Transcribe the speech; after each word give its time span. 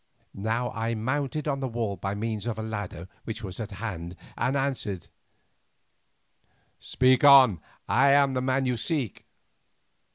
Now 0.33 0.71
I 0.71 0.95
mounted 0.95 1.47
on 1.47 1.59
the 1.59 1.67
wall 1.67 1.95
by 1.95 2.15
means 2.15 2.47
of 2.47 2.57
a 2.57 2.63
ladder 2.63 3.07
which 3.23 3.43
was 3.43 3.59
at 3.59 3.73
hand, 3.73 4.15
and 4.35 4.57
answered, 4.57 5.09
"Speak 6.79 7.23
on, 7.23 7.61
I 7.87 8.07
am 8.09 8.33
the 8.33 8.41
man 8.41 8.65
you 8.65 8.77
seek." 8.77 9.27